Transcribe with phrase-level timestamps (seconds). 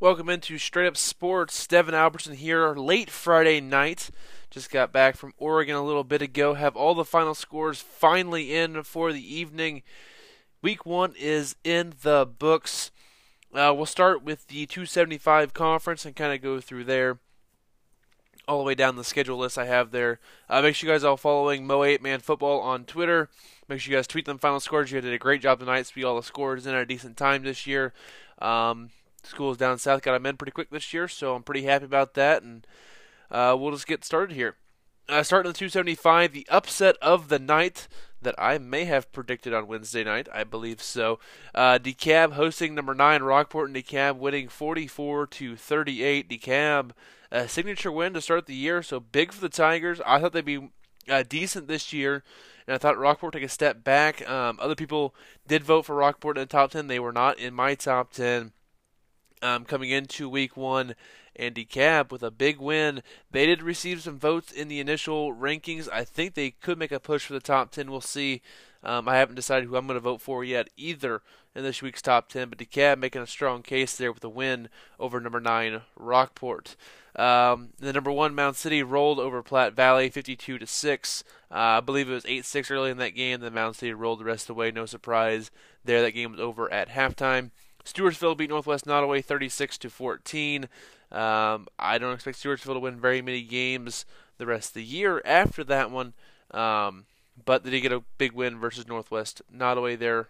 [0.00, 1.66] Welcome into Straight Up Sports.
[1.66, 4.08] Devin Albertson here, late Friday night.
[4.48, 6.54] Just got back from Oregon a little bit ago.
[6.54, 9.82] Have all the final scores finally in for the evening.
[10.62, 12.90] Week one is in the books.
[13.52, 17.18] Uh, we'll start with the 275 conference and kind of go through there
[18.48, 20.18] all the way down the schedule list I have there.
[20.48, 23.28] Uh, make sure you guys all following Mo 8 Man Football on Twitter.
[23.68, 24.90] Make sure you guys tweet them final scores.
[24.90, 25.84] You did a great job tonight.
[25.86, 27.92] Speak all the scores in at a decent time this year.
[28.38, 28.88] Um,
[29.24, 32.14] schools down south got them in pretty quick this year, so I'm pretty happy about
[32.14, 32.42] that.
[32.42, 32.66] And
[33.30, 34.56] uh, we'll just get started here.
[35.08, 37.88] Uh, starting the 275, the upset of the night
[38.22, 40.28] that I may have predicted on Wednesday night.
[40.32, 41.18] I believe so.
[41.54, 46.28] Uh, DeKalb hosting number nine Rockport, and DeKalb winning 44 to 38.
[46.28, 46.92] DeKalb
[47.32, 50.00] a signature win to start the year, so big for the Tigers.
[50.04, 50.70] I thought they'd be
[51.08, 52.22] uh, decent this year,
[52.66, 54.28] and I thought Rockport take a step back.
[54.28, 55.14] Um, other people
[55.46, 56.88] did vote for Rockport in the top 10.
[56.88, 58.52] They were not in my top 10
[59.42, 60.94] um, coming into week one.
[61.36, 63.02] And DeKalb with a big win.
[63.30, 65.88] They did receive some votes in the initial rankings.
[65.90, 67.90] I think they could make a push for the top 10.
[67.90, 68.42] We'll see.
[68.82, 71.22] Um, I haven't decided who I'm going to vote for yet either
[71.54, 74.68] in this week's top 10, but DeKalb making a strong case there with a win
[74.98, 76.76] over number 9 Rockport.
[77.16, 81.24] Um, the number one Mound City rolled over Platte Valley 52 to 6.
[81.50, 83.40] Uh, I believe it was 8 6 early in that game.
[83.40, 84.70] Then Mound City rolled the rest of the way.
[84.70, 85.50] No surprise
[85.84, 86.02] there.
[86.02, 87.50] That game was over at halftime.
[87.84, 90.68] Stewartsville beat Northwest Nodaway 36 to 14.
[91.12, 94.04] Um, I don't expect Stewartsville to win very many games
[94.38, 96.14] the rest of the year after that one,
[96.52, 97.06] um,
[97.44, 100.28] but they did get a big win versus Northwest Nodaway there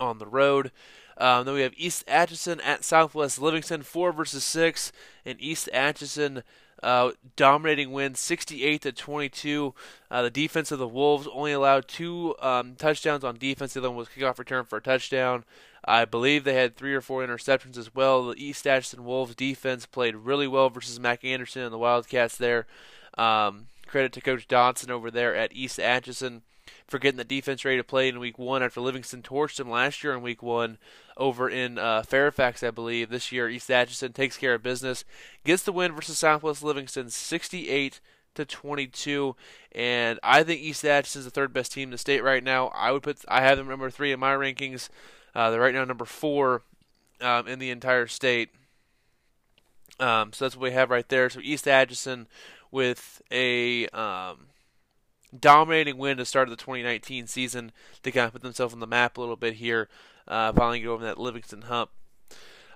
[0.00, 0.70] on the road.
[1.18, 4.92] Um, then we have East Atchison at Southwest Livingston, four versus six,
[5.24, 6.42] and East Atchison
[6.82, 9.74] uh, dominating win, 68 to 22.
[10.10, 13.72] Uh, the defense of the Wolves only allowed two um, touchdowns on defense.
[13.72, 15.44] The other one was kickoff return for a touchdown.
[15.84, 18.26] I believe they had three or four interceptions as well.
[18.26, 22.66] The East Atchison Wolves defense played really well versus Mac Anderson and the Wildcats there.
[23.16, 26.42] Um, credit to Coach Dodson over there at East Atchison
[26.86, 30.04] for getting the defense ready to play in week one after Livingston torched them last
[30.04, 30.78] year in week one
[31.16, 33.10] over in uh, Fairfax, I believe.
[33.10, 35.04] This year, East Atchison takes care of business,
[35.44, 38.00] gets the win versus Southwest Livingston 68
[38.36, 39.34] to 22.
[39.72, 42.68] And I think East Atchison is the third best team in the state right now.
[42.68, 44.88] I would put I have them number three in my rankings.
[45.34, 46.62] Uh, they're right now number four
[47.20, 48.50] um, in the entire state.
[49.98, 51.28] Um, so that's what we have right there.
[51.30, 52.26] So East Atchison
[52.70, 54.48] with a um,
[55.38, 57.72] dominating win to start the 2019 season
[58.02, 59.88] to kind of put themselves on the map a little bit here,
[60.28, 61.90] uh, finally get over that Livingston hump.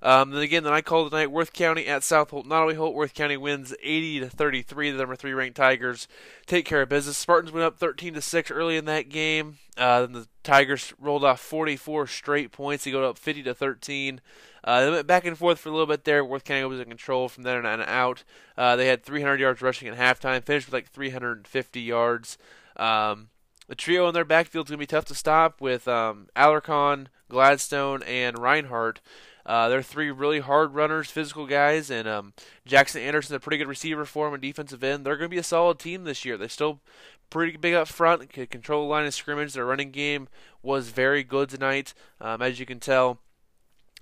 [0.02, 2.46] Um, then again, then I called tonight Worth County at South Holt.
[2.46, 4.90] Nodaway Holt, Worth County wins 80 to 33.
[4.90, 6.08] The number three ranked Tigers
[6.46, 7.18] take care of business.
[7.18, 9.58] Spartans went up 13 to six early in that game.
[9.76, 12.84] Uh, then the Tigers rolled off 44 straight points.
[12.84, 14.20] They go up 50 to 13.
[14.62, 16.24] Uh, they went back and forth for a little bit there.
[16.24, 18.24] Worth County was in control from there and out.
[18.56, 20.42] Uh, they had 300 yards rushing at halftime.
[20.42, 22.38] Finished with like 350 yards.
[22.76, 23.28] Um,
[23.68, 27.06] the trio in their backfield is going to be tough to stop with um, Alarcon,
[27.28, 29.00] Gladstone, and Reinhardt.
[29.46, 32.32] Uh, they're three really hard runners, physical guys, and um,
[32.66, 35.04] Jackson Anderson's a pretty good receiver for them and defensive end.
[35.04, 36.36] They're going to be a solid team this year.
[36.36, 36.80] They're still
[37.30, 39.52] pretty big up front, can control the line of scrimmage.
[39.52, 40.28] Their running game
[40.62, 43.18] was very good tonight, um, as you can tell.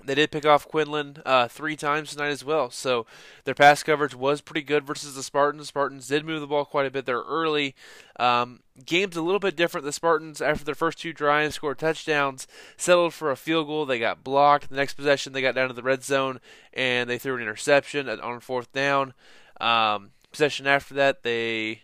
[0.05, 3.05] They did pick off Quinlan uh, three times tonight as well, so
[3.45, 5.69] their pass coverage was pretty good versus the Spartans.
[5.69, 7.75] Spartans did move the ball quite a bit there early.
[8.19, 9.85] Um, game's a little bit different.
[9.85, 13.87] The Spartans, after their first two drives, scored touchdowns, settled for a field goal.
[13.87, 14.71] They got blocked.
[14.71, 16.41] The next possession, they got down to the red zone
[16.73, 19.15] and they threw an interception on fourth down.
[19.61, 21.83] Um, possession after that, they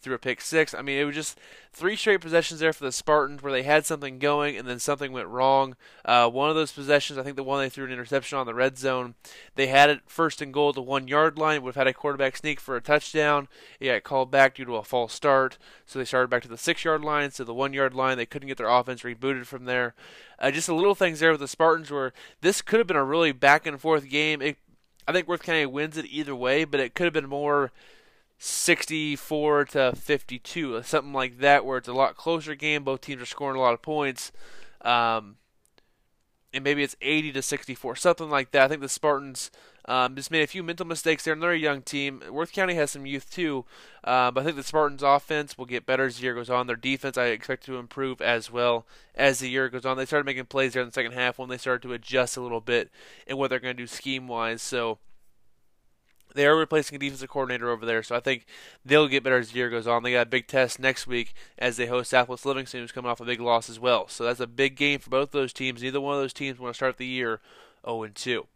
[0.00, 0.74] threw a pick six.
[0.74, 1.38] I mean, it was just
[1.72, 5.12] three straight possessions there for the Spartans where they had something going and then something
[5.12, 5.76] went wrong.
[6.04, 8.54] Uh, one of those possessions, I think the one they threw an interception on the
[8.54, 9.14] red zone,
[9.54, 11.62] they had it first and goal at the one yard line.
[11.62, 13.48] Would have had a quarterback sneak for a touchdown.
[13.78, 16.58] It got called back due to a false start, so they started back to the
[16.58, 18.16] six yard line, so the one yard line.
[18.16, 19.94] They couldn't get their offense rebooted from there.
[20.38, 23.04] Uh, just a little things there with the Spartans where this could have been a
[23.04, 24.40] really back and forth game.
[24.40, 24.56] It,
[25.06, 27.72] I think Worth County wins it either way, but it could have been more
[28.42, 32.84] 64 to 52, something like that, where it's a lot closer game.
[32.84, 34.32] Both teams are scoring a lot of points.
[34.80, 35.36] Um,
[36.54, 38.62] and maybe it's 80 to 64, something like that.
[38.62, 39.50] I think the Spartans
[39.84, 42.22] um, just made a few mental mistakes there, and they're a young team.
[42.30, 43.66] Worth County has some youth too,
[44.04, 46.66] uh, but I think the Spartans' offense will get better as the year goes on.
[46.66, 49.98] Their defense, I expect to improve as well as the year goes on.
[49.98, 52.40] They started making plays there in the second half when they started to adjust a
[52.40, 52.90] little bit
[53.26, 54.62] and what they're going to do scheme wise.
[54.62, 54.98] So
[56.34, 58.46] they are replacing a defensive coordinator over there, so I think
[58.84, 60.02] they'll get better as the year goes on.
[60.02, 63.20] They got a big test next week as they host Southwest Livingston, who's coming off
[63.20, 64.08] a big loss as well.
[64.08, 65.82] So that's a big game for both those teams.
[65.82, 67.40] Neither one of those teams want to start the year
[67.84, 68.46] 0 2.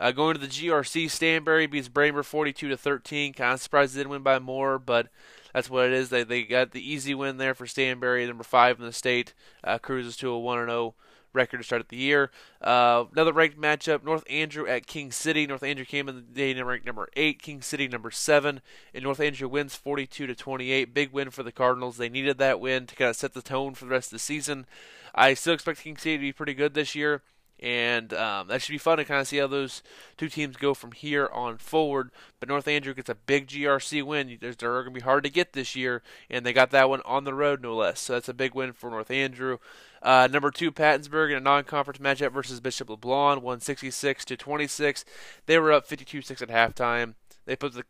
[0.00, 3.32] Uh, going to the GRC, Stanberry beats Braymer 42 to 13.
[3.32, 5.08] Kind of surprised they didn't win by more, but
[5.52, 6.10] that's what it is.
[6.10, 9.34] They they got the easy win there for Stanberry, number five in the state.
[9.64, 10.94] Uh, cruises to a one and zero oh
[11.32, 12.30] record to start the year.
[12.60, 15.46] Uh, another ranked matchup: North Andrew at King City.
[15.46, 17.42] North Andrew came in the day ranked number eight.
[17.42, 18.60] King City number seven.
[18.94, 20.94] And North Andrew wins 42 to 28.
[20.94, 21.96] Big win for the Cardinals.
[21.96, 24.18] They needed that win to kind of set the tone for the rest of the
[24.18, 24.66] season.
[25.14, 27.22] I still expect King City to be pretty good this year
[27.60, 29.82] and um, that should be fun to kind of see how those
[30.16, 32.10] two teams go from here on forward.
[32.38, 34.38] But North Andrew gets a big GRC win.
[34.40, 37.24] They're going to be hard to get this year, and they got that one on
[37.24, 38.00] the road, no less.
[38.00, 39.58] So that's a big win for North Andrew.
[40.00, 45.04] Uh, number two, Pattonsburg in a non-conference matchup versus Bishop LeBlond, won 66 to 26.
[45.46, 47.14] They were up 52-6 at halftime.
[47.46, 47.84] They put the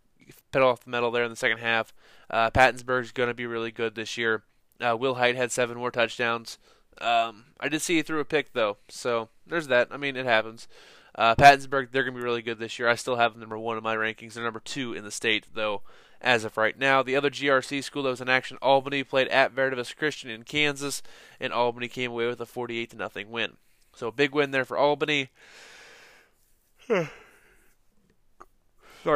[0.53, 1.93] pedal off the metal there in the second half.
[2.31, 4.45] Uh, is going to be really good this year.
[4.81, 6.59] Uh, Will Height had seven more touchdowns.
[7.01, 9.89] Um, I did see he threw a pick though, so there's that.
[9.91, 10.69] I mean, it happens.
[11.15, 12.89] Uh, they're going to be really good this year.
[12.89, 14.35] I still have them number one in my rankings.
[14.35, 15.83] They're number two in the state, though,
[16.21, 17.03] as of right now.
[17.03, 21.03] The other GRC school that was in action, Albany, played at Veritas Christian in Kansas,
[21.41, 23.57] and Albany came away with a 48 to nothing win.
[23.95, 25.31] So a big win there for Albany.
[26.89, 27.11] Sorry,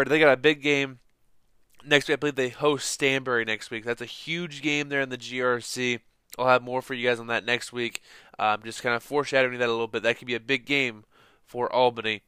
[0.05, 0.99] they got a big game
[1.85, 2.15] next week.
[2.15, 3.85] I believe they host Stanberry next week.
[3.85, 6.01] That's a huge game there in the GRC.
[6.39, 8.03] I'll have more for you guys on that next week.
[8.39, 10.03] Um, just kind of foreshadowing that a little bit.
[10.03, 11.05] That could be a big game
[11.45, 12.23] for Albany.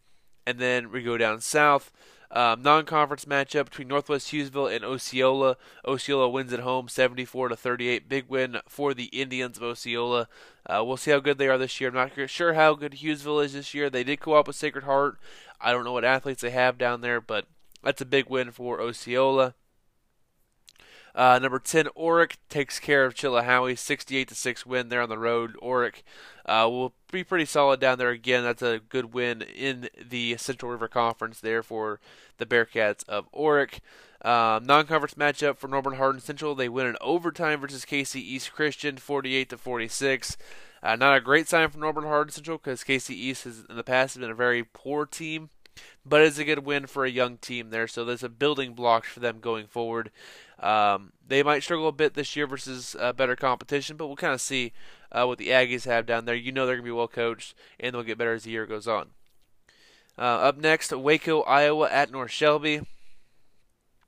[0.47, 1.91] And then we go down south.
[2.31, 5.56] Um, non-conference matchup between Northwest Hughesville and Osceola.
[5.87, 8.09] Osceola wins at home, 74 to 38.
[8.09, 10.29] Big win for the Indians of Osceola.
[10.67, 11.91] Uh, we'll see how good they are this year.
[11.91, 13.89] I'm not sure how good Hughesville is this year.
[13.89, 15.19] They did go up with Sacred Heart.
[15.61, 17.47] I don't know what athletes they have down there, but
[17.85, 19.55] that's a big win for Osceola.
[21.14, 25.19] Uh, number 10, Orrick takes care of Chilhowee, 68 to 6 win there on the
[25.19, 25.56] road.
[25.62, 26.02] Orrick
[26.44, 28.43] uh, will be pretty solid down there again.
[28.43, 32.00] That's a good win in the Central River Conference there for
[32.38, 33.78] the Bearcats of Orrick.
[34.25, 36.55] Um, non-conference matchup for Norborne Hardin Central.
[36.55, 40.37] They win in overtime versus KC East Christian, 48 to 46.
[40.82, 43.84] Uh, not a great sign for Norborne Hardin Central because KC East has in the
[43.84, 45.50] past been a very poor team,
[46.05, 47.88] but it's a good win for a young team there.
[47.88, 50.11] So there's a building block for them going forward.
[50.59, 54.35] Um, they might struggle a bit this year versus uh, better competition, but we'll kind
[54.35, 54.73] of see
[55.12, 56.35] uh, what the Aggies have down there.
[56.35, 58.67] You know they're going to be well coached, and they'll get better as the year
[58.67, 59.09] goes on.
[60.17, 62.82] Uh, up next, Waco, Iowa at North Shelby.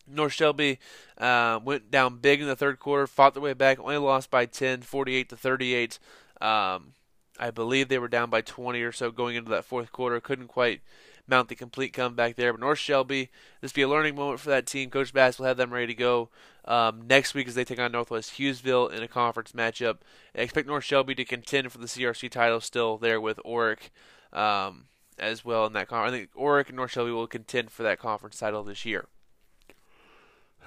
[0.07, 0.79] North Shelby
[1.19, 4.47] uh, went down big in the third quarter, fought their way back, only lost by
[4.47, 5.99] 10, 48 to 38.
[6.41, 6.93] Um,
[7.39, 10.21] I believe they were down by 20 or so going into that fourth quarter.
[10.21, 10.81] Couldn't quite
[11.29, 12.53] mount the complete comeback there.
[12.53, 13.31] But North Shelby,
[13.61, 14.91] this be a learning moment for that team.
[14.91, 16.29] Coach Bass will have them ready to go
[16.65, 19.99] um, next week as they take on Northwest Hughesville in a conference matchup.
[20.37, 23.91] I expect North Shelby to contend for the CRC title still there with Orrick
[24.33, 24.87] um,
[25.19, 26.15] as well in that conference.
[26.15, 29.07] I think Orrick and North Shelby will contend for that conference title this year.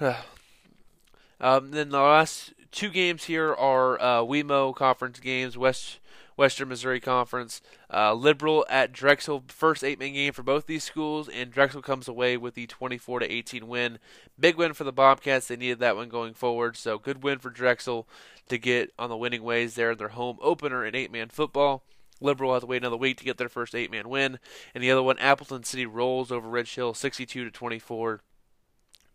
[0.00, 5.58] um, then the last two games here are uh, WeMo conference games.
[5.58, 6.00] West
[6.40, 7.60] Western Missouri Conference.
[7.92, 12.38] Uh, Liberal at Drexel, first eight-man game for both these schools, and Drexel comes away
[12.38, 13.98] with the 24 to 18 win.
[14.38, 15.48] Big win for the Bobcats.
[15.48, 18.08] They needed that one going forward, so good win for Drexel
[18.48, 21.82] to get on the winning ways there in their home opener in eight-man football.
[22.22, 24.38] Liberal has to wait another week to get their first eight-man win,
[24.74, 28.22] and the other one, Appleton City rolls over Rich Hill, 62 to 24.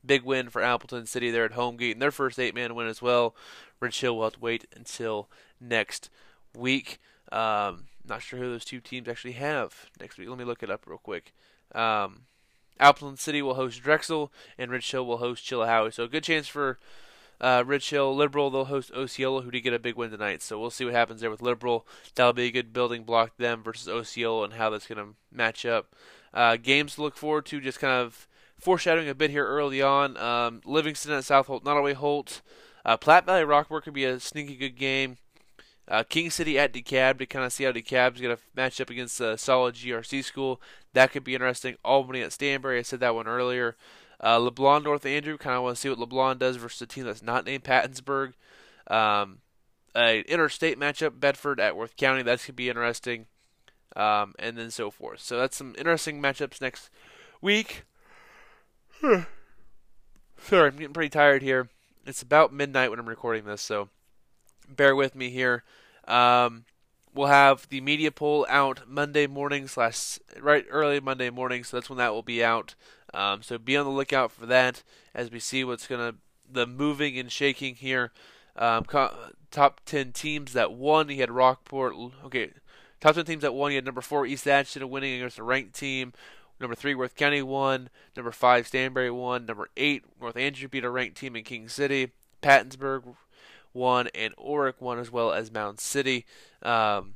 [0.05, 3.35] Big win for Appleton City there at home, getting their first eight-man win as well.
[3.79, 5.27] Rich Hill will have to wait until
[5.59, 6.11] next
[6.55, 6.99] week.
[7.31, 10.29] Um, not sure who those two teams actually have next week.
[10.29, 11.33] Let me look it up real quick.
[11.73, 12.21] Um,
[12.79, 15.93] Appleton City will host Drexel, and Rich Hill will host Chilhowee.
[15.93, 16.77] So a good chance for
[17.39, 18.15] uh, Rich Hill.
[18.15, 20.41] Liberal, they'll host Osceola, who did get a big win tonight.
[20.41, 21.87] So we'll see what happens there with Liberal.
[22.15, 25.65] That'll be a good building block them versus Osceola and how that's going to match
[25.65, 25.93] up.
[26.33, 28.27] Uh, games to look forward to, just kind of
[28.59, 30.17] foreshadowing a bit here early on.
[30.17, 32.41] Um, Livingston at South Holt, Nodaway Holt.
[32.83, 35.17] Uh, Platte Valley Rockport could be a sneaky good game.
[35.87, 38.89] Uh, King City at DeKalb to kind of see how DeKalb's going to match up
[38.89, 40.59] against a solid GRC school.
[40.93, 41.75] That could be interesting.
[41.85, 43.75] Albany at Stanberry, I said that one earlier.
[44.19, 47.05] Uh, LeBlond North Andrew, kind of want to see what LeBlond does versus a team
[47.05, 48.33] that's not named Pattonsburg.
[48.87, 49.39] Um,
[49.95, 53.27] interstate matchup, Bedford at Worth County, that could be interesting.
[53.95, 55.21] Um, and then so forth.
[55.21, 56.89] So that's some interesting matchups next
[57.41, 57.83] week.
[59.01, 59.25] Sorry,
[60.51, 61.69] I'm getting pretty tired here.
[62.05, 63.89] It's about midnight when I'm recording this, so
[64.69, 65.63] bear with me here.
[66.07, 66.65] Um,
[67.13, 71.89] we'll have the media poll out Monday morning slash right early Monday morning, so that's
[71.89, 72.75] when that will be out.
[73.13, 76.15] Um, so be on the lookout for that as we see what's gonna
[76.49, 78.11] the moving and shaking here.
[78.55, 79.15] Um, co-
[79.51, 81.09] top ten teams that won.
[81.09, 81.95] He had Rockport.
[82.25, 82.51] Okay,
[82.99, 83.71] top ten teams that won.
[83.71, 86.13] He had number four East Atchison winning against a ranked team.
[86.59, 87.89] Number three, Worth County won.
[88.15, 89.45] Number five, Stanberry won.
[89.45, 92.11] Number eight, North Andrew beat a ranked team in King City.
[92.41, 93.15] Pattonsburg
[93.75, 96.25] won, and Orrick won as well as Mound City.
[96.63, 97.15] Um,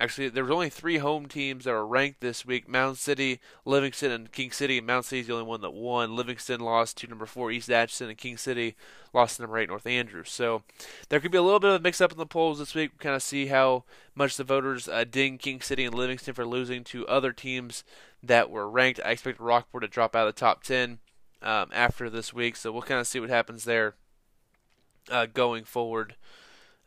[0.00, 4.10] Actually, there was only three home teams that were ranked this week: Mound City, Livingston,
[4.10, 4.80] and King City.
[4.80, 6.16] Mound City is the only one that won.
[6.16, 8.76] Livingston lost to number four East Atchison, and King City
[9.12, 10.30] lost to number eight North Andrews.
[10.30, 10.62] So
[11.10, 12.96] there could be a little bit of a mix-up in the polls this week.
[12.98, 16.82] Kind of see how much the voters uh, ding King City and Livingston for losing
[16.84, 17.84] to other teams
[18.22, 19.00] that were ranked.
[19.04, 21.00] I expect Rockport to drop out of the top ten
[21.42, 23.96] um, after this week, so we'll kind of see what happens there
[25.10, 26.14] uh, going forward.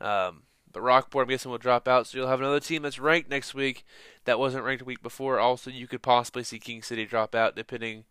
[0.02, 2.08] Um, but Rockport, I'm guessing, will drop out.
[2.08, 3.86] So you'll have another team that's ranked next week
[4.26, 5.40] that wasn't ranked a week before.
[5.40, 8.06] Also, you could possibly see King City drop out depending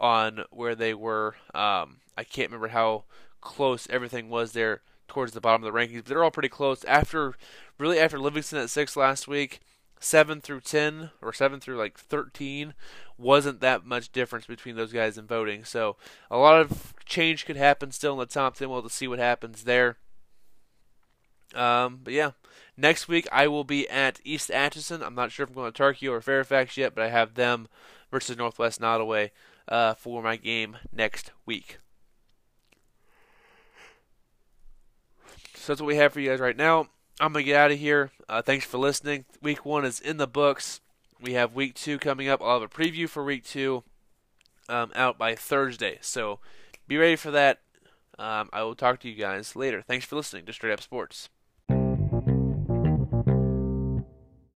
[0.00, 1.36] on where they were.
[1.54, 3.04] Um, I can't remember how
[3.40, 6.84] close everything was there towards the bottom of the rankings, but they're all pretty close.
[6.84, 7.34] After
[7.78, 9.60] really after Livingston at six last week,
[10.00, 12.74] seven through ten or seven through like thirteen
[13.16, 15.64] wasn't that much difference between those guys in voting.
[15.64, 15.96] So
[16.30, 18.68] a lot of change could happen still in the top ten.
[18.68, 19.96] We'll have to see what happens there.
[21.54, 22.32] Um, but yeah,
[22.76, 25.02] next week I will be at East Atchison.
[25.02, 27.68] I'm not sure if I'm going to Tarkio or Fairfax yet, but I have them
[28.10, 29.30] versus Northwest Nodaway
[29.66, 31.78] uh, for my game next week.
[35.54, 36.88] So that's what we have for you guys right now.
[37.20, 38.10] I'm gonna get out of here.
[38.28, 39.24] Uh, thanks for listening.
[39.42, 40.80] Week one is in the books.
[41.20, 42.40] We have week two coming up.
[42.40, 43.82] I'll have a preview for week two
[44.68, 45.98] um, out by Thursday.
[46.00, 46.38] So
[46.86, 47.60] be ready for that.
[48.18, 49.82] Um, I will talk to you guys later.
[49.82, 51.28] Thanks for listening to Straight Up Sports.